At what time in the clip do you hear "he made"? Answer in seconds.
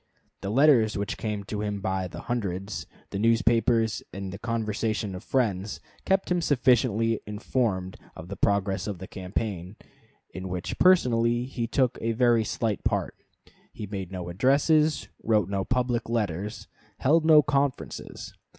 13.71-14.11